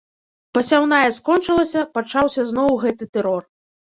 Пасяўная 0.57 1.01
скончылася, 1.17 1.83
пачаўся 1.97 2.47
зноў 2.53 2.79
гэты 2.87 3.09
тэрор. 3.19 3.43